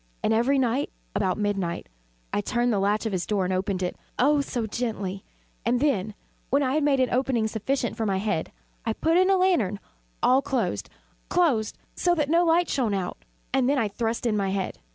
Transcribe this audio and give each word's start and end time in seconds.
And 0.23 0.33
every 0.33 0.57
night, 0.57 0.89
about 1.15 1.37
midnight, 1.37 1.87
I 2.33 2.41
turned 2.41 2.73
the 2.73 2.79
latch 2.79 3.05
of 3.05 3.11
his 3.11 3.27
door 3.27 3.45
and 3.45 3.53
opened 3.53 3.83
it 3.83 3.95
oh 4.17 4.41
so 4.41 4.65
gently! 4.65 5.23
And 5.63 5.79
then, 5.79 6.15
when 6.49 6.63
I 6.63 6.73
had 6.73 6.83
made 6.83 6.99
an 6.99 7.11
opening 7.11 7.45
sufficient 7.45 7.95
for 7.95 8.07
my 8.07 8.17
head, 8.17 8.51
I 8.83 8.93
put 8.93 9.15
in 9.15 9.27
a 9.29 9.33
dark 9.33 9.41
lantern, 9.41 9.79
all 10.23 10.41
closed, 10.41 10.89
closed, 11.29 11.77
that 12.03 12.29
no 12.31 12.43
light 12.43 12.67
shone 12.67 12.95
out, 12.95 13.19
and 13.53 13.69
then 13.69 13.77
I 13.77 13.89
thrust 13.89 14.25
in 14.25 14.35
my 14.35 14.49
head. 14.49 14.79